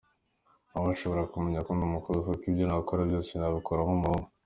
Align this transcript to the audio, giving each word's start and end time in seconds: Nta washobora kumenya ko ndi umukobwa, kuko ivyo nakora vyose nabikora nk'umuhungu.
Nta 0.69 0.77
washobora 0.85 1.29
kumenya 1.33 1.59
ko 1.65 1.71
ndi 1.75 1.83
umukobwa, 1.89 2.19
kuko 2.29 2.45
ivyo 2.51 2.65
nakora 2.67 3.01
vyose 3.09 3.31
nabikora 3.35 3.79
nk'umuhungu. 3.85 4.27